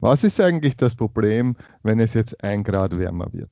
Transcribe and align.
Was 0.00 0.22
ist 0.22 0.38
eigentlich 0.40 0.76
das 0.76 0.94
Problem, 0.94 1.56
wenn 1.82 1.98
es 1.98 2.14
jetzt 2.14 2.44
ein 2.44 2.62
Grad 2.62 2.96
wärmer 2.96 3.32
wird? 3.32 3.50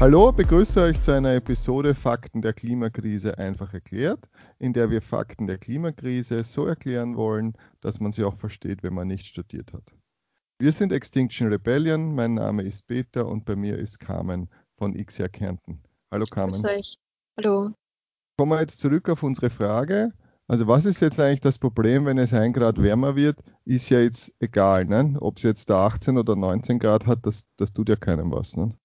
Hallo, 0.00 0.32
begrüße 0.32 0.80
euch 0.80 1.02
zu 1.02 1.12
einer 1.12 1.34
Episode 1.34 1.94
Fakten 1.94 2.40
der 2.40 2.54
Klimakrise 2.54 3.36
einfach 3.36 3.74
erklärt, 3.74 4.26
in 4.58 4.72
der 4.72 4.88
wir 4.88 5.02
Fakten 5.02 5.46
der 5.46 5.58
Klimakrise 5.58 6.42
so 6.44 6.64
erklären 6.64 7.14
wollen, 7.14 7.52
dass 7.82 8.00
man 8.00 8.12
sie 8.12 8.24
auch 8.24 8.38
versteht, 8.38 8.82
wenn 8.82 8.94
man 8.94 9.08
nicht 9.08 9.26
studiert 9.26 9.74
hat. 9.74 9.99
Wir 10.60 10.72
sind 10.72 10.92
Extinction 10.92 11.48
Rebellion, 11.48 12.14
mein 12.14 12.34
Name 12.34 12.64
ist 12.64 12.86
Peter 12.86 13.24
und 13.26 13.46
bei 13.46 13.56
mir 13.56 13.78
ist 13.78 13.98
Carmen 13.98 14.50
von 14.76 14.92
XR 14.92 15.30
Kärnten. 15.30 15.82
Hallo 16.10 16.26
Carmen. 16.26 16.52
Grüß 16.52 16.64
euch. 16.66 16.98
Hallo. 17.38 17.72
Kommen 18.36 18.52
wir 18.52 18.60
jetzt 18.60 18.78
zurück 18.78 19.08
auf 19.08 19.22
unsere 19.22 19.48
Frage. 19.48 20.12
Also 20.48 20.66
was 20.66 20.84
ist 20.84 21.00
jetzt 21.00 21.18
eigentlich 21.18 21.40
das 21.40 21.56
Problem, 21.56 22.04
wenn 22.04 22.18
es 22.18 22.34
ein 22.34 22.52
Grad 22.52 22.76
wärmer 22.76 23.16
wird, 23.16 23.38
ist 23.64 23.88
ja 23.88 24.00
jetzt 24.00 24.34
egal, 24.38 24.84
ne? 24.84 25.16
ob 25.22 25.38
es 25.38 25.44
jetzt 25.44 25.70
da 25.70 25.86
18 25.86 26.18
oder 26.18 26.36
19 26.36 26.78
Grad 26.78 27.06
hat, 27.06 27.20
das, 27.24 27.46
das 27.56 27.72
tut 27.72 27.88
ja 27.88 27.96
keinem 27.96 28.30
was. 28.30 28.54
Ne? 28.54 28.76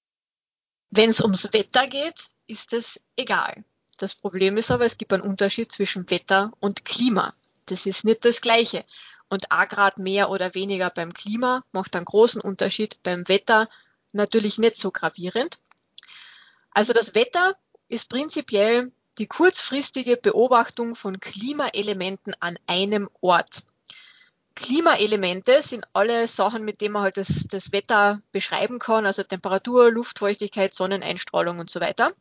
Wenn 0.92 1.10
es 1.10 1.20
ums 1.20 1.52
Wetter 1.52 1.88
geht, 1.88 2.30
ist 2.48 2.72
es 2.72 3.02
egal. 3.18 3.66
Das 3.98 4.16
Problem 4.16 4.56
ist 4.56 4.72
aber, 4.72 4.86
es 4.86 4.98
gibt 4.98 5.12
einen 5.12 5.24
Unterschied 5.24 5.74
zwischen 5.74 6.10
Wetter 6.10 6.54
und 6.62 6.86
Klima. 6.86 7.34
Das 7.66 7.86
ist 7.86 8.06
nicht 8.06 8.24
das 8.24 8.40
Gleiche. 8.40 8.86
Und 9.30 9.52
A 9.52 9.66
Grad 9.66 9.98
mehr 9.98 10.30
oder 10.30 10.54
weniger 10.54 10.90
beim 10.90 11.14
Klima 11.14 11.64
macht 11.72 11.96
einen 11.96 12.06
großen 12.06 12.42
Unterschied. 12.42 13.02
Beim 13.04 13.28
Wetter 13.28 13.68
natürlich 14.12 14.58
nicht 14.58 14.78
so 14.78 14.92
gravierend. 14.92 15.58
Also 16.72 16.94
das 16.94 17.16
Wetter 17.16 17.56
ist 17.88 18.10
prinzipiell 18.10 18.92
die 19.18 19.28
kurzfristige 19.28 20.18
Beobachtung 20.18 20.96
von 20.96 21.20
Klimaelementen 21.20 22.34
an 22.40 22.58
einem 22.68 23.10
Ort. 23.22 23.64
Klimaelemente 24.56 25.62
sind 25.62 25.86
alle 25.94 26.28
Sachen, 26.28 26.64
mit 26.64 26.80
denen 26.80 26.94
man 26.94 27.04
halt 27.04 27.18
das, 27.18 27.46
das 27.50 27.72
Wetter 27.72 28.22
beschreiben 28.32 28.80
kann, 28.80 29.06
also 29.06 29.24
Temperatur, 29.24 29.92
Luftfeuchtigkeit, 29.92 30.74
Sonneneinstrahlung 30.74 31.60
und 31.60 31.70
so 31.70 31.82
weiter. 31.82 32.14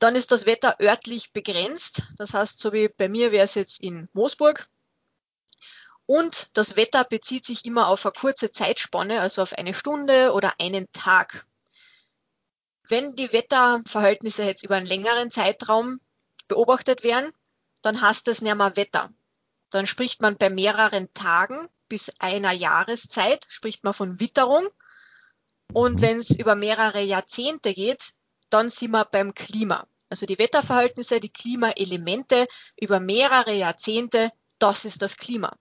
Dann 0.00 0.16
ist 0.16 0.32
das 0.32 0.46
Wetter 0.46 0.76
örtlich 0.80 1.32
begrenzt. 1.32 2.02
Das 2.18 2.34
heißt, 2.34 2.58
so 2.58 2.72
wie 2.72 2.88
bei 2.88 3.08
mir 3.08 3.30
wäre 3.30 3.44
es 3.44 3.54
jetzt 3.54 3.80
in 3.80 4.08
Moosburg. 4.12 4.66
Und 6.06 6.50
das 6.54 6.76
Wetter 6.76 7.04
bezieht 7.04 7.44
sich 7.44 7.64
immer 7.64 7.88
auf 7.88 8.04
eine 8.04 8.12
kurze 8.12 8.50
Zeitspanne, 8.50 9.20
also 9.20 9.42
auf 9.42 9.54
eine 9.54 9.74
Stunde 9.74 10.32
oder 10.32 10.52
einen 10.60 10.90
Tag. 10.92 11.46
Wenn 12.86 13.16
die 13.16 13.32
Wetterverhältnisse 13.32 14.44
jetzt 14.44 14.64
über 14.64 14.76
einen 14.76 14.86
längeren 14.86 15.30
Zeitraum 15.30 16.00
beobachtet 16.48 17.02
werden, 17.02 17.32
dann 17.80 18.00
heißt 18.00 18.26
das 18.26 18.42
nicht 18.42 18.54
mehr 18.54 18.76
Wetter, 18.76 19.10
dann 19.70 19.86
spricht 19.86 20.22
man 20.22 20.36
bei 20.36 20.50
mehreren 20.50 21.12
Tagen 21.14 21.68
bis 21.88 22.12
einer 22.18 22.52
Jahreszeit, 22.52 23.46
spricht 23.48 23.84
man 23.84 23.94
von 23.94 24.20
Witterung. 24.20 24.66
Und 25.72 25.96
mhm. 25.96 26.00
wenn 26.00 26.18
es 26.20 26.30
über 26.30 26.54
mehrere 26.54 27.00
Jahrzehnte 27.00 27.74
geht, 27.74 28.12
dann 28.50 28.70
sind 28.70 28.92
wir 28.92 29.04
beim 29.04 29.34
Klima. 29.34 29.86
Also 30.10 30.26
die 30.26 30.38
Wetterverhältnisse, 30.38 31.18
die 31.18 31.32
Klimaelemente 31.32 32.46
über 32.80 33.00
mehrere 33.00 33.52
Jahrzehnte, 33.52 34.30
das 34.58 34.84
ist 34.84 35.02
das 35.02 35.16
Klima. 35.16 35.56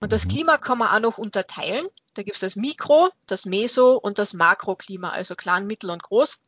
Und 0.00 0.12
das 0.12 0.24
mhm. 0.24 0.28
Klima 0.28 0.58
kann 0.58 0.78
man 0.78 0.88
auch 0.88 1.00
noch 1.00 1.18
unterteilen. 1.18 1.86
Da 2.14 2.22
gibt 2.22 2.36
es 2.36 2.40
das 2.40 2.56
Mikro, 2.56 3.10
das 3.26 3.44
Meso 3.44 3.96
und 3.96 4.18
das 4.18 4.32
Makroklima, 4.32 5.10
also 5.10 5.34
klein, 5.34 5.66
mittel 5.66 5.90
und 5.90 6.02
groß. 6.02 6.38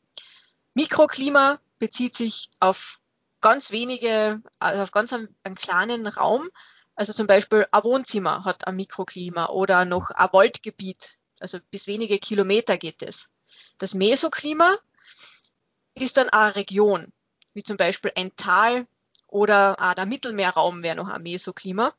Mikroklima 0.74 1.58
bezieht 1.78 2.16
sich 2.16 2.50
auf 2.60 3.00
ganz 3.40 3.70
wenige, 3.70 4.42
also 4.58 4.82
auf 4.82 4.92
ganz 4.92 5.12
einen, 5.12 5.34
einen 5.44 5.54
kleinen 5.54 6.06
Raum, 6.06 6.48
also 6.98 7.12
zum 7.12 7.28
Beispiel 7.28 7.64
ein 7.70 7.84
Wohnzimmer 7.84 8.44
hat 8.44 8.66
ein 8.66 8.74
Mikroklima 8.74 9.46
oder 9.50 9.84
noch 9.84 10.10
ein 10.10 10.32
Waldgebiet, 10.32 11.16
also 11.38 11.58
bis 11.70 11.86
wenige 11.86 12.18
Kilometer 12.18 12.76
geht 12.76 13.02
es. 13.02 13.30
Das 13.78 13.94
Mesoklima 13.94 14.74
ist 15.94 16.16
dann 16.16 16.28
eine 16.30 16.56
Region, 16.56 17.12
wie 17.54 17.62
zum 17.62 17.76
Beispiel 17.76 18.10
ein 18.16 18.34
Tal 18.34 18.88
oder 19.28 19.76
auch 19.78 19.94
der 19.94 20.06
Mittelmeerraum 20.06 20.82
wäre 20.82 20.96
noch 20.96 21.06
ein 21.08 21.22
Mesoklima. 21.22 21.94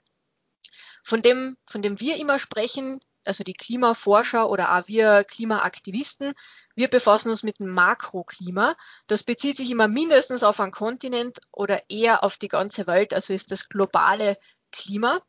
Von 1.09 1.23
dem, 1.23 1.57
von 1.65 1.81
dem 1.81 1.99
wir 1.99 2.17
immer 2.17 2.37
sprechen, 2.37 2.99
also 3.25 3.43
die 3.43 3.55
Klimaforscher 3.55 4.47
oder 4.47 4.77
auch 4.77 4.87
wir 4.87 5.23
Klimaaktivisten, 5.23 6.33
wir 6.75 6.87
befassen 6.87 7.31
uns 7.31 7.41
mit 7.41 7.59
dem 7.59 7.71
Makroklima. 7.71 8.75
Das 9.07 9.23
bezieht 9.23 9.57
sich 9.57 9.71
immer 9.71 9.87
mindestens 9.87 10.43
auf 10.43 10.59
einen 10.59 10.71
Kontinent 10.71 11.39
oder 11.51 11.81
eher 11.89 12.23
auf 12.23 12.37
die 12.37 12.47
ganze 12.47 12.85
Welt, 12.85 13.15
also 13.15 13.33
ist 13.33 13.49
das 13.49 13.69
globale 13.69 14.37
Klima, 14.71 15.19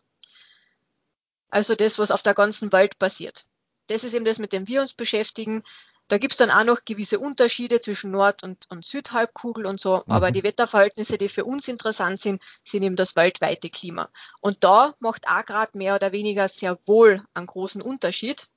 also 1.49 1.75
das, 1.75 1.99
was 1.99 2.11
auf 2.11 2.23
der 2.23 2.35
ganzen 2.35 2.71
Welt 2.73 2.99
passiert. 2.99 3.47
Das 3.87 4.05
ist 4.05 4.13
eben 4.13 4.27
das, 4.27 4.39
mit 4.39 4.53
dem 4.53 4.69
wir 4.69 4.83
uns 4.83 4.93
beschäftigen. 4.93 5.63
Da 6.11 6.19
gibt 6.19 6.33
es 6.33 6.39
dann 6.39 6.51
auch 6.51 6.65
noch 6.65 6.85
gewisse 6.85 7.21
Unterschiede 7.21 7.81
zwischen 7.81 8.11
Nord- 8.11 8.43
und, 8.43 8.69
und 8.69 8.85
Südhalbkugel 8.85 9.65
und 9.65 9.79
so, 9.79 9.99
mhm. 9.99 10.13
aber 10.13 10.33
die 10.33 10.43
Wetterverhältnisse, 10.43 11.19
die 11.19 11.29
für 11.29 11.45
uns 11.45 11.69
interessant 11.69 12.21
sind, 12.21 12.43
sind 12.65 12.83
eben 12.83 12.97
das 12.97 13.15
weltweite 13.15 13.71
Klima. 13.71 14.09
Und 14.41 14.65
da 14.65 14.93
macht 14.99 15.29
A 15.29 15.43
Grad 15.43 15.77
mehr 15.77 15.95
oder 15.95 16.11
weniger 16.11 16.49
sehr 16.49 16.81
wohl 16.85 17.25
einen 17.33 17.47
großen 17.47 17.81
Unterschied. 17.81 18.49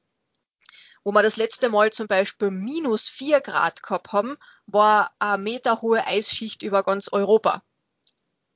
Wo 1.03 1.11
wir 1.11 1.21
das 1.21 1.37
letzte 1.37 1.69
Mal 1.69 1.91
zum 1.91 2.07
Beispiel 2.07 2.49
minus 2.49 3.07
vier 3.07 3.39
Grad 3.39 3.83
gehabt 3.83 4.13
haben, 4.13 4.35
war 4.65 5.13
eine 5.19 5.37
meterhohe 5.37 6.07
Eisschicht 6.07 6.63
über 6.63 6.81
ganz 6.81 7.07
Europa. 7.09 7.61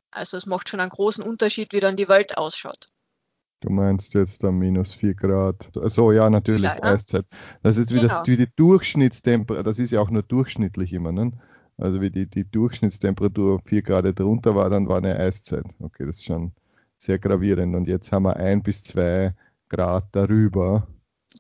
Also 0.10 0.38
es 0.38 0.48
macht 0.48 0.70
schon 0.70 0.80
einen 0.80 0.90
großen 0.90 1.24
Unterschied, 1.24 1.72
wie 1.72 1.82
dann 1.82 1.98
die 1.98 2.10
Welt 2.10 2.36
ausschaut. 2.36 2.90
Du 3.62 3.72
meinst 3.72 4.14
jetzt 4.14 4.44
da 4.44 4.52
minus 4.52 4.94
4 4.94 5.16
Grad. 5.16 5.72
Also 5.76 6.12
ja, 6.12 6.30
natürlich, 6.30 6.64
ja, 6.64 6.76
ja. 6.76 6.84
Eiszeit. 6.84 7.26
Das 7.64 7.78
ist 7.78 7.92
wie, 7.92 8.00
genau. 8.00 8.20
das, 8.20 8.28
wie 8.28 8.38
die 8.38 8.50
Durchschnittstemperatur, 8.56 9.64
das 9.64 9.80
ist 9.80 9.92
ja 9.92 10.00
auch 10.00 10.12
nur 10.12 10.24
durchschnittlich 10.24 10.94
immer, 10.94 11.12
ne? 11.12 11.32
Also 11.78 12.02
wie 12.02 12.10
die, 12.10 12.28
die 12.28 12.44
Durchschnittstemperatur 12.50 13.62
4 13.66 13.82
Grad 13.82 14.20
drunter 14.20 14.56
war, 14.56 14.70
dann 14.70 14.88
war 14.88 14.98
eine 14.98 15.18
Eiszeit. 15.18 15.66
Okay, 15.80 16.06
das 16.06 16.18
ist 16.18 16.26
schon 16.26 16.52
sehr 16.98 17.20
gravierend. 17.20 17.76
Und 17.76 17.88
jetzt 17.88 18.12
haben 18.12 18.24
wir 18.24 18.36
1 18.36 18.64
bis 18.64 18.84
2 18.84 19.34
Grad 19.70 20.06
darüber. 20.12 20.88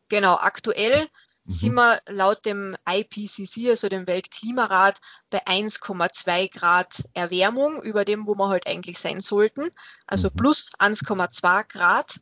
Genau, 0.09 0.35
aktuell 0.35 1.07
mhm. 1.47 1.51
sind 1.51 1.73
wir 1.73 2.01
laut 2.07 2.45
dem 2.45 2.75
IPCC, 2.87 3.69
also 3.69 3.89
dem 3.89 4.07
Weltklimarat, 4.07 4.99
bei 5.29 5.45
1,2 5.45 6.51
Grad 6.57 7.03
Erwärmung 7.13 7.81
über 7.81 8.05
dem, 8.05 8.27
wo 8.27 8.35
wir 8.35 8.49
halt 8.49 8.67
eigentlich 8.67 8.99
sein 8.99 9.21
sollten. 9.21 9.69
Also 10.05 10.29
mhm. 10.29 10.35
plus 10.35 10.71
1,2 10.79 11.67
Grad 11.67 12.19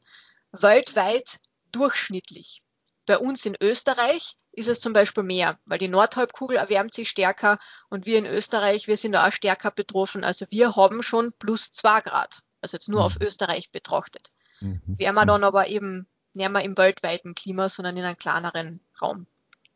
weltweit 0.51 1.39
durchschnittlich. 1.71 2.61
Bei 3.05 3.19
uns 3.19 3.45
in 3.45 3.55
Österreich 3.61 4.35
ist 4.51 4.67
es 4.67 4.79
zum 4.79 4.93
Beispiel 4.93 5.23
mehr, 5.23 5.59
weil 5.65 5.77
die 5.77 5.87
Nordhalbkugel 5.87 6.57
erwärmt 6.57 6.93
sich 6.93 7.09
stärker 7.09 7.59
und 7.89 8.05
wir 8.05 8.17
in 8.17 8.25
Österreich, 8.25 8.87
wir 8.87 8.97
sind 8.97 9.11
da 9.11 9.27
auch 9.27 9.31
stärker 9.31 9.69
betroffen. 9.69 10.23
Also 10.23 10.45
wir 10.49 10.75
haben 10.75 11.03
schon 11.03 11.31
plus 11.37 11.71
2 11.71 12.01
Grad, 12.01 12.39
also 12.61 12.77
jetzt 12.77 12.89
nur 12.89 13.01
mhm. 13.01 13.05
auf 13.05 13.17
Österreich 13.21 13.71
betrachtet. 13.71 14.31
Mhm. 14.59 14.81
Wären 14.85 15.15
wir 15.15 15.25
dann 15.25 15.43
aber 15.43 15.67
eben 15.67 16.07
nicht 16.35 16.49
mehr 16.49 16.63
im 16.63 16.77
weltweiten 16.77 17.35
Klima, 17.35 17.69
sondern 17.69 17.97
in 17.97 18.03
einem 18.03 18.17
kleineren 18.17 18.81
Raum. 19.01 19.27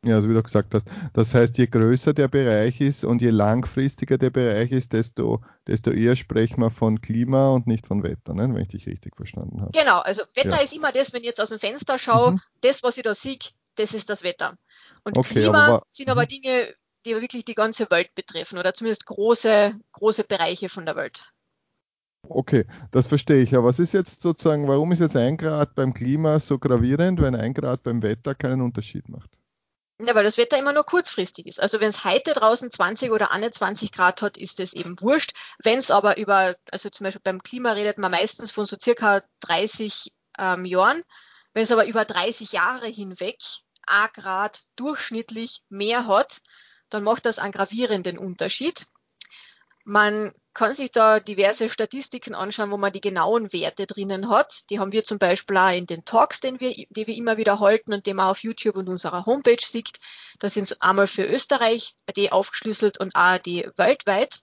Ja, 0.05 0.15
also 0.15 0.29
wie 0.29 0.33
du 0.33 0.41
gesagt 0.41 0.73
hast. 0.73 0.87
Das 1.13 1.33
heißt, 1.33 1.57
je 1.57 1.67
größer 1.67 2.13
der 2.13 2.29
Bereich 2.29 2.79
ist 2.79 3.03
und 3.03 3.21
je 3.21 3.31
langfristiger 3.31 4.17
der 4.17 4.29
Bereich 4.29 4.71
ist, 4.71 4.93
desto, 4.93 5.43
desto 5.67 5.91
eher 5.91 6.15
sprechen 6.15 6.61
wir 6.61 6.69
von 6.69 7.01
Klima 7.01 7.49
und 7.49 7.67
nicht 7.67 7.85
von 7.85 8.01
Wetter, 8.01 8.33
ne? 8.33 8.43
wenn 8.43 8.61
ich 8.61 8.69
dich 8.69 8.87
richtig 8.87 9.17
verstanden 9.17 9.59
habe. 9.59 9.71
Genau, 9.77 9.99
also 9.99 10.21
Wetter 10.35 10.57
ja. 10.57 10.63
ist 10.63 10.73
immer 10.73 10.93
das, 10.93 11.11
wenn 11.11 11.19
ich 11.21 11.27
jetzt 11.27 11.41
aus 11.41 11.49
dem 11.49 11.59
Fenster 11.59 11.97
schaue, 11.97 12.33
mhm. 12.33 12.41
das, 12.61 12.81
was 12.81 12.97
ich 12.97 13.03
da 13.03 13.13
sehe, 13.13 13.39
das 13.75 13.93
ist 13.93 14.09
das 14.09 14.23
Wetter. 14.23 14.55
Und 15.03 15.17
okay, 15.17 15.41
Klima 15.41 15.65
aber, 15.65 15.83
sind 15.91 16.09
aber 16.09 16.23
mhm. 16.23 16.27
Dinge, 16.27 16.73
die 17.05 17.15
wirklich 17.15 17.43
die 17.43 17.55
ganze 17.55 17.89
Welt 17.91 18.15
betreffen 18.15 18.57
oder 18.57 18.73
zumindest 18.73 19.05
große, 19.05 19.73
große 19.91 20.23
Bereiche 20.23 20.69
von 20.69 20.85
der 20.85 20.95
Welt. 20.95 21.33
Okay, 22.27 22.65
das 22.91 23.07
verstehe 23.07 23.41
ich. 23.41 23.55
Aber 23.55 23.67
was 23.67 23.79
ist 23.79 23.93
jetzt 23.93 24.21
sozusagen, 24.21 24.67
warum 24.67 24.91
ist 24.91 24.99
jetzt 24.99 25.15
ein 25.15 25.37
Grad 25.37 25.75
beim 25.75 25.93
Klima 25.93 26.39
so 26.39 26.59
gravierend, 26.59 27.21
wenn 27.21 27.35
ein 27.35 27.53
Grad 27.53 27.83
beim 27.83 28.03
Wetter 28.03 28.35
keinen 28.35 28.61
Unterschied 28.61 29.09
macht? 29.09 29.29
Ja, 30.01 30.15
weil 30.15 30.23
das 30.23 30.37
Wetter 30.37 30.57
immer 30.57 30.71
nur 30.71 30.85
kurzfristig 30.85 31.45
ist. 31.45 31.59
Also 31.59 31.81
wenn 31.81 31.89
es 31.89 32.05
heute 32.05 32.33
draußen 32.33 32.71
20 32.71 33.11
oder 33.11 33.31
21 33.31 33.91
Grad 33.91 34.21
hat, 34.21 34.37
ist 34.37 34.61
es 34.61 34.73
eben 34.73 34.99
wurscht. 35.01 35.33
Wenn 35.61 35.77
es 35.77 35.91
aber 35.91 36.17
über, 36.17 36.55
also 36.71 36.89
zum 36.89 37.03
Beispiel 37.03 37.21
beim 37.23 37.43
Klima 37.43 37.73
redet 37.73 37.97
man 37.97 38.11
meistens 38.11 38.51
von 38.51 38.65
so 38.65 38.77
circa 38.81 39.21
30 39.41 40.13
ähm, 40.37 40.63
Jahren. 40.63 41.03
Wenn 41.53 41.63
es 41.63 41.71
aber 41.71 41.85
über 41.85 42.05
30 42.05 42.53
Jahre 42.53 42.87
hinweg 42.87 43.39
a 43.87 44.07
Grad 44.07 44.63
durchschnittlich 44.77 45.63
mehr 45.67 46.07
hat, 46.07 46.39
dann 46.89 47.03
macht 47.03 47.25
das 47.25 47.39
einen 47.39 47.51
gravierenden 47.51 48.17
Unterschied. 48.17 48.85
Man 49.89 50.33
kann 50.53 50.75
sich 50.75 50.91
da 50.91 51.19
diverse 51.19 51.67
Statistiken 51.67 52.35
anschauen, 52.35 52.69
wo 52.69 52.77
man 52.77 52.93
die 52.93 53.01
genauen 53.01 53.51
Werte 53.51 53.87
drinnen 53.87 54.29
hat. 54.29 54.69
Die 54.69 54.77
haben 54.77 54.91
wir 54.91 55.03
zum 55.03 55.17
Beispiel 55.17 55.57
auch 55.57 55.75
in 55.75 55.87
den 55.87 56.05
Talks, 56.05 56.41
den 56.41 56.59
wir, 56.59 56.75
die 56.91 57.07
wir 57.07 57.15
immer 57.15 57.37
wieder 57.37 57.59
halten 57.59 57.91
und 57.91 58.05
die 58.05 58.13
man 58.13 58.27
auf 58.27 58.43
YouTube 58.43 58.75
und 58.75 58.87
unserer 58.87 59.25
Homepage 59.25 59.65
sieht. 59.65 59.99
Da 60.37 60.47
sind 60.47 60.65
es 60.65 60.79
einmal 60.79 61.07
für 61.07 61.25
Österreich 61.25 61.95
die 62.15 62.31
aufgeschlüsselt 62.31 62.99
und 62.99 63.15
auch 63.15 63.39
die 63.39 63.67
weltweit. 63.77 64.41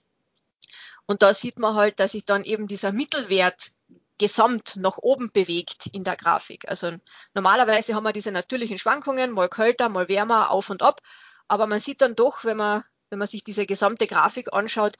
Und 1.05 1.23
da 1.23 1.33
sieht 1.33 1.59
man 1.59 1.75
halt, 1.75 2.01
dass 2.01 2.11
sich 2.11 2.25
dann 2.25 2.43
eben 2.43 2.67
dieser 2.67 2.91
Mittelwert 2.91 3.71
gesamt 4.17 4.75
nach 4.75 4.97
oben 4.97 5.31
bewegt 5.31 5.85
in 5.93 6.03
der 6.03 6.17
Grafik. 6.17 6.67
Also 6.67 6.91
normalerweise 7.33 7.95
haben 7.95 8.03
wir 8.03 8.11
diese 8.11 8.33
natürlichen 8.33 8.79
Schwankungen, 8.79 9.31
mal 9.31 9.47
kälter, 9.47 9.87
mal 9.87 10.09
wärmer, 10.09 10.51
auf 10.51 10.69
und 10.69 10.83
ab. 10.83 10.99
Aber 11.47 11.67
man 11.67 11.79
sieht 11.79 12.01
dann 12.01 12.15
doch, 12.15 12.43
wenn 12.43 12.57
man, 12.57 12.83
wenn 13.09 13.19
man 13.19 13.29
sich 13.29 13.45
diese 13.45 13.65
gesamte 13.65 14.07
Grafik 14.07 14.51
anschaut, 14.51 14.97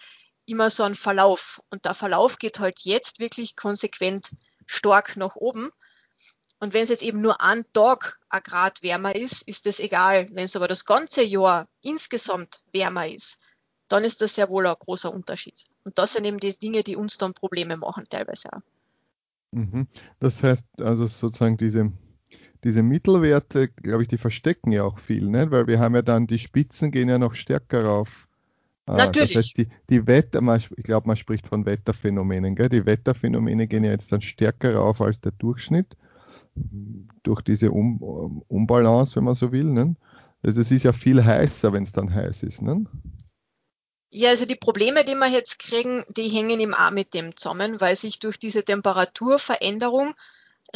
immer 0.48 0.70
so 0.70 0.84
einen 0.84 0.96
Verlauf. 0.96 1.62
Und 1.70 1.86
der 1.86 1.94
Verlauf 1.94 2.40
geht 2.40 2.60
halt 2.60 2.80
jetzt 2.80 3.20
wirklich 3.20 3.56
konsequent 3.56 4.32
stark 4.66 5.18
nach 5.18 5.36
oben. 5.36 5.70
Und 6.60 6.74
wenn 6.74 6.84
es 6.84 6.90
jetzt 6.90 7.04
eben 7.04 7.22
nur 7.22 7.42
ein 7.42 7.66
Tag 7.74 8.20
ein 8.30 8.42
Grad 8.42 8.82
wärmer 8.82 9.16
ist, 9.16 9.44
ist 9.44 9.66
das 9.66 9.80
egal. 9.80 10.28
Wenn 10.32 10.46
es 10.46 10.56
aber 10.56 10.68
das 10.68 10.86
ganze 10.86 11.24
Jahr 11.24 11.68
insgesamt 11.82 12.64
wärmer 12.74 13.08
ist, 13.08 13.38
dann 13.88 14.04
ist 14.04 14.22
das 14.22 14.36
sehr 14.36 14.50
wohl 14.50 14.68
ein 14.68 14.76
großer 14.78 15.14
Unterschied. 15.14 15.66
Und 15.84 15.98
das 15.98 16.14
sind 16.14 16.26
eben 16.26 16.40
die 16.40 16.58
Dinge, 16.58 16.84
die 16.84 16.96
uns 16.96 17.18
dann 17.18 17.34
Probleme 17.34 17.78
machen, 17.78 18.06
teilweise 18.10 18.52
auch. 18.52 18.62
Mhm. 19.52 19.88
Das 20.20 20.44
heißt 20.44 20.82
also 20.82 21.06
sozusagen 21.06 21.58
diese, 21.58 21.92
diese 22.64 22.84
Mittelwerte, 22.84 23.70
glaube 23.70 24.04
ich, 24.04 24.08
die 24.08 24.18
verstecken 24.18 24.72
ja 24.72 24.84
auch 24.84 25.00
viel, 25.00 25.30
ne? 25.30 25.52
weil 25.52 25.68
wir 25.68 25.80
haben 25.80 25.96
ja 25.96 26.02
dann, 26.02 26.28
die 26.28 26.40
Spitzen 26.40 26.92
gehen 26.92 27.08
ja 27.08 27.18
noch 27.18 27.36
stärker 27.36 27.86
rauf. 27.86 28.27
Ah, 28.88 28.96
Natürlich. 28.96 29.34
Das 29.34 29.46
heißt, 29.46 29.58
die, 29.58 29.68
die 29.90 30.08
Wetter, 30.08 30.42
ich 30.56 30.84
glaube, 30.84 31.08
man 31.08 31.18
spricht 31.18 31.46
von 31.46 31.66
Wetterphänomenen, 31.66 32.56
gell? 32.56 32.70
die 32.70 32.86
Wetterphänomene 32.86 33.68
gehen 33.68 33.84
ja 33.84 33.92
jetzt 33.92 34.12
dann 34.12 34.22
stärker 34.22 34.76
rauf 34.76 35.02
als 35.02 35.20
der 35.20 35.34
Durchschnitt 35.34 35.98
durch 37.24 37.42
diese 37.42 37.72
um 37.72 38.44
Umbalance, 38.48 39.16
wenn 39.16 39.26
man 39.26 39.36
so 39.36 39.52
will. 39.52 39.66
Ne? 39.66 39.96
Also 40.42 40.62
es 40.62 40.72
ist 40.72 40.84
ja 40.84 40.94
viel 40.94 41.24
heißer, 41.24 41.74
wenn 41.74 41.84
es 41.84 41.92
dann 41.92 42.14
heiß 42.14 42.44
ist. 42.44 42.62
Ne? 42.62 42.86
Ja, 44.10 44.30
also 44.30 44.46
die 44.46 44.56
Probleme, 44.56 45.04
die 45.04 45.16
wir 45.16 45.28
jetzt 45.28 45.60
kriegen, 45.60 46.04
die 46.16 46.30
hängen 46.30 46.60
im 46.60 46.74
auch 46.74 46.92
mit 46.92 47.14
dem 47.14 47.36
zusammen, 47.36 47.82
weil 47.82 47.96
sich 47.96 48.20
durch 48.20 48.40
diese 48.40 48.64
Temperaturveränderung 48.64 50.14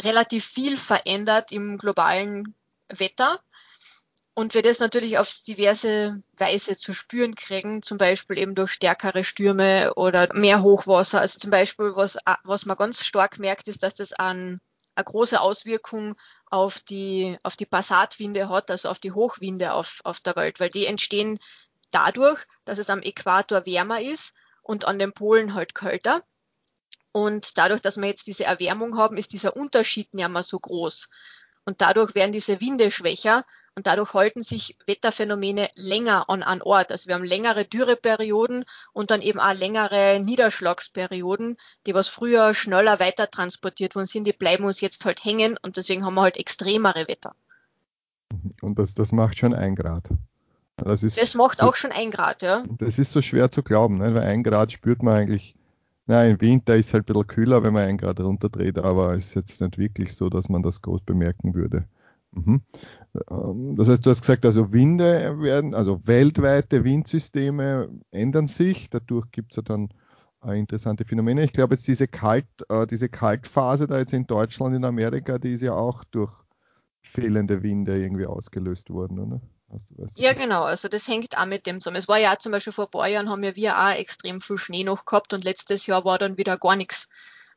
relativ 0.02 0.44
viel 0.44 0.76
verändert 0.76 1.50
im 1.50 1.78
globalen 1.78 2.54
Wetter 2.88 3.40
und 4.34 4.54
wir 4.54 4.62
das 4.62 4.78
natürlich 4.78 5.18
auf 5.18 5.34
diverse 5.46 6.22
Weise 6.32 6.76
zu 6.76 6.92
spüren 6.92 7.34
kriegen, 7.34 7.82
zum 7.82 7.98
Beispiel 7.98 8.38
eben 8.38 8.54
durch 8.54 8.72
stärkere 8.72 9.24
Stürme 9.24 9.92
oder 9.94 10.28
mehr 10.34 10.62
Hochwasser. 10.62 11.20
Also 11.20 11.38
zum 11.38 11.50
Beispiel, 11.50 11.92
was, 11.94 12.16
was 12.44 12.64
man 12.64 12.76
ganz 12.78 13.04
stark 13.04 13.38
merkt, 13.38 13.68
ist, 13.68 13.82
dass 13.82 13.94
das 13.94 14.12
an 14.14 14.58
eine 14.94 15.04
große 15.04 15.40
Auswirkung 15.40 16.14
auf 16.50 16.80
die, 16.80 17.36
auf 17.42 17.56
die 17.56 17.66
Passatwinde 17.66 18.48
hat, 18.48 18.70
also 18.70 18.88
auf 18.88 18.98
die 18.98 19.12
Hochwinde 19.12 19.72
auf, 19.74 20.00
auf 20.04 20.20
der 20.20 20.36
Welt, 20.36 20.60
weil 20.60 20.70
die 20.70 20.86
entstehen 20.86 21.38
dadurch, 21.90 22.40
dass 22.64 22.78
es 22.78 22.90
am 22.90 23.02
Äquator 23.02 23.66
wärmer 23.66 24.00
ist 24.00 24.32
und 24.62 24.86
an 24.86 24.98
den 24.98 25.12
Polen 25.12 25.54
halt 25.54 25.74
kälter. 25.74 26.22
Und 27.12 27.58
dadurch, 27.58 27.82
dass 27.82 27.98
wir 27.98 28.08
jetzt 28.08 28.26
diese 28.26 28.44
Erwärmung 28.44 28.96
haben, 28.96 29.18
ist 29.18 29.34
dieser 29.34 29.54
Unterschied 29.54 30.14
nicht 30.14 30.28
mehr 30.28 30.42
so 30.42 30.58
groß. 30.58 31.10
Und 31.64 31.80
dadurch 31.80 32.14
werden 32.14 32.32
diese 32.32 32.60
Winde 32.60 32.90
schwächer 32.90 33.44
und 33.76 33.86
dadurch 33.86 34.14
halten 34.14 34.42
sich 34.42 34.76
Wetterphänomene 34.86 35.68
länger 35.76 36.28
an 36.28 36.42
einem 36.42 36.62
Ort. 36.62 36.90
Also 36.90 37.08
wir 37.08 37.14
haben 37.14 37.24
längere 37.24 37.64
Dürreperioden 37.64 38.64
und 38.92 39.10
dann 39.10 39.22
eben 39.22 39.40
auch 39.40 39.54
längere 39.54 40.20
Niederschlagsperioden, 40.20 41.56
die 41.86 41.94
was 41.94 42.08
früher 42.08 42.54
schneller 42.54 43.00
weiter 43.00 43.30
transportiert 43.30 43.94
worden 43.94 44.06
sind, 44.06 44.24
die 44.26 44.32
bleiben 44.32 44.64
uns 44.64 44.80
jetzt 44.80 45.04
halt 45.04 45.24
hängen 45.24 45.56
und 45.62 45.76
deswegen 45.76 46.04
haben 46.04 46.14
wir 46.14 46.22
halt 46.22 46.36
extremere 46.36 47.06
Wetter. 47.08 47.34
Und 48.60 48.78
das, 48.78 48.94
das 48.94 49.12
macht 49.12 49.38
schon 49.38 49.54
ein 49.54 49.74
Grad. 49.74 50.08
Das, 50.76 51.02
ist 51.02 51.20
das 51.20 51.34
macht 51.34 51.58
so, 51.58 51.66
auch 51.66 51.76
schon 51.76 51.92
ein 51.92 52.10
Grad, 52.10 52.42
ja. 52.42 52.64
Das 52.78 52.98
ist 52.98 53.12
so 53.12 53.22
schwer 53.22 53.50
zu 53.50 53.62
glauben, 53.62 53.98
ne? 53.98 54.14
weil 54.14 54.22
ein 54.22 54.42
Grad 54.42 54.72
spürt 54.72 55.02
man 55.02 55.14
eigentlich, 55.14 55.54
na, 56.06 56.24
im 56.26 56.40
Winter 56.40 56.76
ist 56.76 56.88
es 56.88 56.94
halt 56.94 57.04
ein 57.04 57.06
bisschen 57.06 57.26
kühler, 57.26 57.62
wenn 57.62 57.72
man 57.72 57.84
ein 57.84 57.98
Grad 57.98 58.20
runterdreht, 58.20 58.78
aber 58.78 59.14
es 59.14 59.28
ist 59.28 59.34
jetzt 59.34 59.60
nicht 59.60 59.78
wirklich 59.78 60.14
so, 60.14 60.28
dass 60.28 60.48
man 60.48 60.62
das 60.62 60.82
groß 60.82 61.02
bemerken 61.02 61.54
würde. 61.54 61.86
Mhm. 62.32 62.62
Ähm, 63.30 63.76
das 63.76 63.88
heißt, 63.88 64.04
du 64.04 64.10
hast 64.10 64.22
gesagt, 64.22 64.44
also 64.44 64.72
Winde 64.72 65.40
werden, 65.40 65.74
also 65.74 66.00
weltweite 66.06 66.84
Windsysteme 66.84 67.88
ändern 68.10 68.48
sich, 68.48 68.90
dadurch 68.90 69.30
gibt 69.30 69.52
es 69.52 69.56
ja 69.56 69.62
dann 69.62 69.90
äh, 70.44 70.58
interessante 70.58 71.04
Phänomene. 71.04 71.44
Ich 71.44 71.52
glaube 71.52 71.74
jetzt 71.74 71.86
diese 71.86 72.08
Kalt, 72.08 72.46
äh, 72.68 72.86
diese 72.86 73.08
Kaltphase 73.08 73.86
da 73.86 73.98
jetzt 73.98 74.12
in 74.12 74.26
Deutschland, 74.26 74.74
in 74.74 74.84
Amerika, 74.84 75.38
die 75.38 75.52
ist 75.52 75.62
ja 75.62 75.74
auch 75.74 76.04
durch 76.04 76.32
fehlende 77.12 77.62
Winde 77.62 77.98
irgendwie 77.98 78.26
ausgelöst 78.26 78.90
worden, 78.90 79.18
oder? 79.18 79.40
Weißt 79.68 79.90
du, 79.90 79.98
weißt 79.98 80.18
du 80.18 80.22
ja, 80.22 80.32
genau. 80.32 80.62
Also 80.62 80.88
das 80.88 81.06
hängt 81.08 81.36
auch 81.36 81.46
mit 81.46 81.66
dem 81.66 81.80
zusammen. 81.80 81.96
Es 81.96 82.08
war 82.08 82.18
ja 82.18 82.38
zum 82.38 82.52
Beispiel 82.52 82.72
vor 82.72 82.86
ein 82.86 82.90
paar 82.90 83.06
Jahren 83.06 83.28
haben 83.28 83.42
ja 83.42 83.54
wir 83.54 83.78
auch 83.78 83.94
extrem 83.94 84.40
viel 84.40 84.58
Schnee 84.58 84.84
noch 84.84 85.04
gehabt 85.04 85.32
und 85.32 85.44
letztes 85.44 85.86
Jahr 85.86 86.04
war 86.04 86.18
dann 86.18 86.38
wieder 86.38 86.56
gar 86.56 86.76
nichts. 86.76 87.08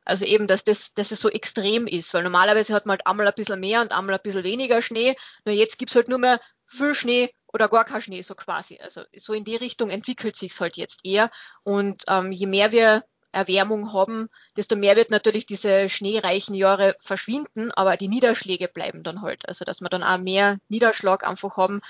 Also 0.04 0.24
eben, 0.24 0.46
dass 0.46 0.62
das, 0.62 0.94
dass 0.94 1.10
es 1.10 1.20
so 1.20 1.28
extrem 1.30 1.86
ist, 1.86 2.14
weil 2.14 2.22
normalerweise 2.22 2.74
hat 2.74 2.86
man 2.86 2.92
halt 2.92 3.06
einmal 3.06 3.26
ein 3.26 3.34
bisschen 3.34 3.58
mehr 3.58 3.80
und 3.80 3.92
einmal 3.92 4.14
ein 4.14 4.22
bisschen 4.22 4.44
weniger 4.44 4.80
Schnee. 4.80 5.16
Nur 5.44 5.54
jetzt 5.54 5.78
gibt's 5.78 5.96
halt 5.96 6.08
nur 6.08 6.18
mehr 6.18 6.38
viel 6.66 6.94
Schnee 6.94 7.30
oder 7.52 7.68
gar 7.68 7.84
kein 7.84 8.02
Schnee, 8.02 8.22
so 8.22 8.34
quasi. 8.34 8.78
Also 8.82 9.02
so 9.16 9.32
in 9.32 9.44
die 9.44 9.56
Richtung 9.56 9.90
entwickelt 9.90 10.36
sich's 10.36 10.60
halt 10.60 10.76
jetzt 10.76 11.00
eher. 11.04 11.30
Und 11.64 12.04
ähm, 12.08 12.30
je 12.30 12.46
mehr 12.46 12.72
wir 12.72 13.04
Erwärmung 13.36 13.92
haben, 13.92 14.28
desto 14.56 14.76
mehr 14.76 14.96
wird 14.96 15.10
natürlich 15.10 15.46
diese 15.46 15.88
schneereichen 15.88 16.54
Jahre 16.54 16.96
verschwinden, 16.98 17.70
aber 17.72 17.96
die 17.96 18.08
Niederschläge 18.08 18.68
bleiben 18.68 19.02
dann 19.02 19.22
halt. 19.22 19.48
Also 19.48 19.64
dass 19.64 19.80
wir 19.80 19.88
dann 19.88 20.02
auch 20.02 20.18
mehr 20.18 20.58
Niederschlag 20.68 21.26
einfach 21.28 21.56
haben 21.56 21.80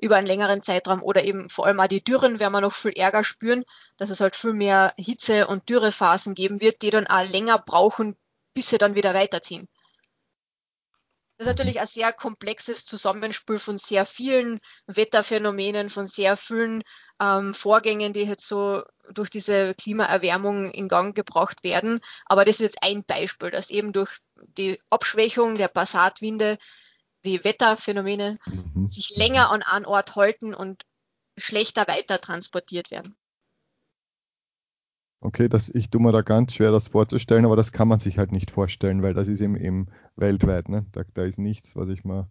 über 0.00 0.16
einen 0.16 0.26
längeren 0.26 0.62
Zeitraum 0.62 1.02
oder 1.02 1.24
eben 1.24 1.50
vor 1.50 1.66
allem 1.66 1.80
auch 1.80 1.86
die 1.86 2.02
Dürren 2.02 2.40
werden 2.40 2.52
wir 2.52 2.60
noch 2.60 2.72
viel 2.72 2.92
ärger 2.92 3.24
spüren, 3.24 3.64
dass 3.96 4.10
es 4.10 4.20
halt 4.20 4.36
viel 4.36 4.52
mehr 4.52 4.92
Hitze- 4.98 5.46
und 5.46 5.68
Dürrephasen 5.68 6.34
geben 6.34 6.60
wird, 6.60 6.82
die 6.82 6.90
dann 6.90 7.06
auch 7.06 7.28
länger 7.30 7.58
brauchen, 7.58 8.16
bis 8.54 8.70
sie 8.70 8.78
dann 8.78 8.94
wieder 8.94 9.14
weiterziehen. 9.14 9.68
Das 11.36 11.46
ist 11.46 11.52
natürlich 11.52 11.80
ein 11.80 11.86
sehr 11.86 12.12
komplexes 12.12 12.84
Zusammenspiel 12.84 13.58
von 13.58 13.76
sehr 13.76 14.06
vielen 14.06 14.60
Wetterphänomenen, 14.86 15.90
von 15.90 16.06
sehr 16.06 16.36
vielen 16.36 16.84
ähm, 17.20 17.54
Vorgängen, 17.54 18.12
die 18.12 18.22
jetzt 18.22 18.46
so 18.46 18.84
durch 19.12 19.30
diese 19.30 19.74
Klimaerwärmung 19.74 20.70
in 20.70 20.88
Gang 20.88 21.14
gebracht 21.14 21.64
werden. 21.64 22.00
Aber 22.26 22.44
das 22.44 22.56
ist 22.56 22.60
jetzt 22.60 22.82
ein 22.82 23.04
Beispiel, 23.04 23.50
dass 23.50 23.70
eben 23.70 23.92
durch 23.92 24.18
die 24.56 24.80
Abschwächung 24.90 25.56
der 25.56 25.68
Passatwinde 25.68 26.56
die 27.24 27.42
Wetterphänomene 27.42 28.38
mhm. 28.46 28.88
sich 28.88 29.16
länger 29.16 29.50
an 29.50 29.62
einem 29.62 29.86
Ort 29.86 30.14
halten 30.14 30.54
und 30.54 30.84
schlechter 31.36 31.88
weiter 31.88 32.20
transportiert 32.20 32.92
werden. 32.92 33.16
Okay, 35.24 35.48
das, 35.48 35.70
ich 35.70 35.88
tue 35.88 36.02
mir 36.02 36.12
da 36.12 36.20
ganz 36.20 36.52
schwer, 36.52 36.70
das 36.70 36.88
vorzustellen, 36.88 37.46
aber 37.46 37.56
das 37.56 37.72
kann 37.72 37.88
man 37.88 37.98
sich 37.98 38.18
halt 38.18 38.30
nicht 38.30 38.50
vorstellen, 38.50 39.02
weil 39.02 39.14
das 39.14 39.26
ist 39.26 39.40
eben, 39.40 39.56
eben 39.56 39.86
weltweit, 40.16 40.68
ne? 40.68 40.84
Da, 40.92 41.04
da 41.14 41.24
ist 41.24 41.38
nichts, 41.38 41.74
was 41.76 41.88
ich 41.88 42.04
mal. 42.04 42.28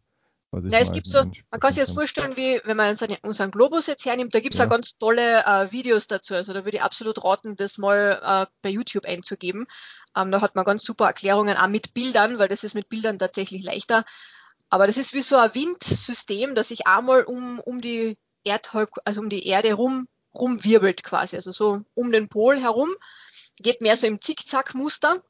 Was 0.52 0.64
ich 0.64 0.72
ja, 0.72 0.78
es 0.78 0.92
gibt 0.92 1.08
so, 1.08 1.24
man 1.24 1.60
kann 1.60 1.74
sich 1.74 1.84
das 1.84 1.92
vorstellen, 1.92 2.38
wie 2.38 2.62
wenn 2.66 2.78
man 2.78 2.92
unseren, 2.92 3.18
unseren 3.24 3.50
Globus 3.50 3.88
jetzt 3.88 4.06
hernimmt, 4.06 4.36
da 4.36 4.42
gibt 4.42 4.54
es 4.54 4.60
ja. 4.60 4.68
ganz 4.68 4.96
tolle 5.00 5.44
äh, 5.44 5.72
Videos 5.72 6.06
dazu. 6.06 6.36
Also 6.36 6.54
da 6.54 6.66
würde 6.66 6.78
ich 6.78 6.84
absolut 6.84 7.24
raten, 7.26 7.56
das 7.56 7.80
mal 7.80 8.22
äh, 8.24 8.46
bei 8.62 8.70
YouTube 8.70 9.08
einzugeben. 9.08 9.66
Ähm, 10.16 10.30
da 10.30 10.42
hat 10.42 10.54
man 10.54 10.64
ganz 10.64 10.84
super 10.84 11.08
Erklärungen, 11.08 11.58
auch 11.58 11.70
mit 11.70 11.96
Bildern, 11.96 12.38
weil 12.38 12.48
das 12.48 12.64
ist 12.64 12.76
mit 12.76 12.90
Bildern 12.90 13.18
tatsächlich 13.18 13.64
leichter. 13.64 14.04
Aber 14.70 14.86
das 14.86 14.98
ist 14.98 15.16
wie 15.16 15.24
so 15.24 15.38
ein 15.38 15.56
Windsystem, 15.56 16.54
das 16.54 16.68
sich 16.68 16.86
einmal 16.86 17.24
um, 17.24 17.60
um 17.60 17.82
die 17.82 18.20
Erdhalb, 18.44 18.92
also 19.04 19.20
um 19.20 19.30
die 19.30 19.48
Erde 19.48 19.74
rum 19.74 20.06
rumwirbelt 20.34 21.04
quasi, 21.04 21.36
also 21.36 21.52
so 21.52 21.82
um 21.94 22.12
den 22.12 22.30
Pol 22.30 22.60
herum, 22.60 22.90
geht 23.58 23.82
mehr 23.82 23.98
so 23.98 24.08
im 24.08 24.22
Zickzack-Muster. 24.22 25.22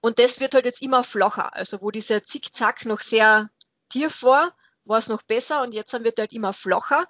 Und 0.00 0.18
das 0.18 0.40
wird 0.40 0.54
halt 0.54 0.64
jetzt 0.64 0.82
immer 0.82 1.04
flacher. 1.04 1.54
Also 1.54 1.82
wo 1.82 1.90
dieser 1.90 2.24
Zickzack 2.24 2.86
noch 2.86 3.00
sehr 3.00 3.50
tief 3.90 4.22
war, 4.22 4.54
war 4.84 4.98
es 4.98 5.08
noch 5.08 5.22
besser 5.22 5.62
und 5.62 5.72
jetzt 5.72 5.92
wird 5.92 6.18
halt 6.18 6.32
immer 6.32 6.52
flacher 6.52 7.06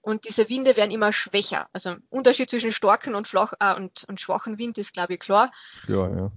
und 0.00 0.24
diese 0.26 0.48
Winde 0.48 0.76
werden 0.76 0.90
immer 0.90 1.12
schwächer. 1.12 1.68
Also 1.72 1.96
Unterschied 2.08 2.48
zwischen 2.48 2.72
starken 2.72 3.14
und, 3.14 3.26
flach, 3.26 3.52
äh, 3.60 3.74
und, 3.74 4.04
und 4.08 4.20
schwachen 4.20 4.58
Wind 4.58 4.78
ist, 4.78 4.92
glaube 4.92 5.14
ich, 5.14 5.20
klar. 5.20 5.50
Ja, 5.86 6.08
ja. 6.08 6.32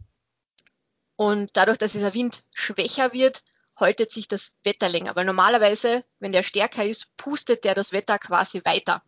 Und 1.15 1.51
dadurch, 1.53 1.77
dass 1.77 1.91
dieser 1.91 2.13
Wind 2.13 2.43
schwächer 2.53 3.13
wird, 3.13 3.43
haltet 3.75 4.11
sich 4.11 4.27
das 4.27 4.51
Wetter 4.63 4.89
länger. 4.89 5.15
Weil 5.15 5.25
normalerweise, 5.25 6.03
wenn 6.19 6.31
der 6.31 6.43
stärker 6.43 6.83
ist, 6.83 7.15
pustet 7.17 7.63
der 7.63 7.75
das 7.75 7.91
Wetter 7.93 8.17
quasi 8.19 8.61
weiter. 8.65 9.03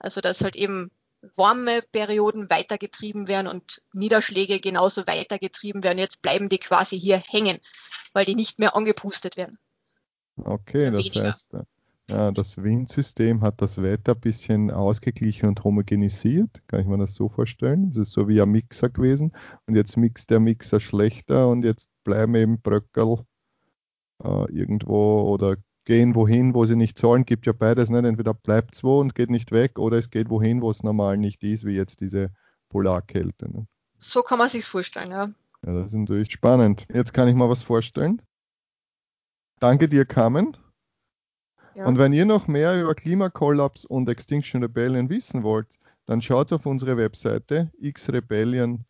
Also 0.00 0.20
dass 0.20 0.42
halt 0.42 0.56
eben 0.56 0.90
warme 1.36 1.82
Perioden 1.92 2.48
weitergetrieben 2.50 3.28
werden 3.28 3.46
und 3.46 3.82
Niederschläge 3.92 4.58
genauso 4.58 5.06
weitergetrieben 5.06 5.84
werden. 5.84 5.98
Jetzt 5.98 6.22
bleiben 6.22 6.48
die 6.48 6.58
quasi 6.58 6.98
hier 6.98 7.18
hängen, 7.18 7.58
weil 8.12 8.24
die 8.24 8.34
nicht 8.34 8.58
mehr 8.58 8.74
angepustet 8.74 9.36
werden. 9.36 9.58
Okay, 10.36 10.90
das 10.90 11.22
heißt, 11.22 11.52
Ja, 12.08 12.32
das 12.32 12.60
Windsystem 12.60 13.42
hat 13.42 13.60
das 13.60 13.82
Wetter 13.82 14.14
ein 14.14 14.20
bisschen 14.20 14.70
ausgeglichen 14.70 15.48
und 15.48 15.62
homogenisiert. 15.62 16.50
Kann 16.66 16.80
ich 16.80 16.86
mir 16.86 16.98
das 16.98 17.14
so 17.14 17.28
vorstellen? 17.28 17.90
Das 17.90 17.98
ist 18.08 18.12
so 18.12 18.26
wie 18.26 18.40
ein 18.40 18.50
Mixer 18.50 18.88
gewesen. 18.88 19.32
Und 19.66 19.76
jetzt 19.76 19.96
mixt 19.96 20.30
der 20.30 20.40
Mixer 20.40 20.80
schlechter 20.80 21.48
und 21.48 21.64
jetzt 21.64 21.88
bleiben 22.02 22.34
eben 22.34 22.60
Bröckel 22.60 23.24
äh, 24.24 24.52
irgendwo 24.52 25.22
oder 25.32 25.56
gehen 25.84 26.14
wohin, 26.14 26.54
wo 26.54 26.64
sie 26.66 26.76
nicht 26.76 26.98
sollen. 26.98 27.24
Gibt 27.24 27.46
ja 27.46 27.52
beides. 27.52 27.90
Nicht? 27.90 28.04
Entweder 28.04 28.34
bleibt 28.34 28.74
es 28.74 28.84
wo 28.84 29.00
und 29.00 29.14
geht 29.14 29.30
nicht 29.30 29.52
weg 29.52 29.78
oder 29.78 29.98
es 29.98 30.10
geht 30.10 30.30
wohin, 30.30 30.62
wo 30.62 30.70
es 30.70 30.82
normal 30.82 31.16
nicht 31.16 31.42
ist, 31.42 31.64
wie 31.64 31.74
jetzt 31.74 32.00
diese 32.00 32.30
Polarkälte. 32.68 33.50
Ne? 33.50 33.66
So 33.98 34.22
kann 34.22 34.38
man 34.38 34.48
sich 34.48 34.64
vorstellen, 34.64 35.10
ja. 35.10 35.30
Ja, 35.66 35.74
das 35.74 35.92
ist 35.92 35.98
natürlich 35.98 36.32
spannend. 36.32 36.86
Jetzt 36.92 37.12
kann 37.12 37.28
ich 37.28 37.34
mal 37.34 37.50
was 37.50 37.62
vorstellen. 37.62 38.22
Danke 39.58 39.88
dir, 39.88 40.06
Carmen. 40.06 40.56
Ja. 41.74 41.84
Und 41.84 41.98
wenn 41.98 42.12
ihr 42.12 42.24
noch 42.24 42.48
mehr 42.48 42.80
über 42.80 42.94
Klimakollaps 42.94 43.84
und 43.84 44.08
Extinction 44.08 44.62
Rebellion 44.62 45.10
wissen 45.10 45.42
wollt, 45.42 45.78
dann 46.06 46.22
schaut 46.22 46.52
auf 46.52 46.66
unsere 46.66 46.96
Webseite 46.96 47.70
xrebellion.at. 47.80 48.80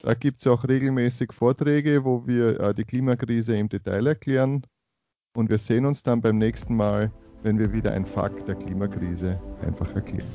Da 0.00 0.14
gibt 0.14 0.40
es 0.40 0.46
auch 0.46 0.66
regelmäßig 0.66 1.32
Vorträge, 1.32 2.04
wo 2.04 2.26
wir 2.26 2.58
äh, 2.60 2.74
die 2.74 2.84
Klimakrise 2.84 3.56
im 3.56 3.68
Detail 3.68 4.06
erklären. 4.06 4.66
Und 5.34 5.48
wir 5.48 5.58
sehen 5.58 5.86
uns 5.86 6.02
dann 6.02 6.20
beim 6.20 6.38
nächsten 6.38 6.74
Mal, 6.74 7.12
wenn 7.42 7.58
wir 7.58 7.72
wieder 7.72 7.92
ein 7.92 8.04
Fakt 8.04 8.48
der 8.48 8.56
Klimakrise 8.56 9.40
einfach 9.62 9.94
erklären. 9.94 10.26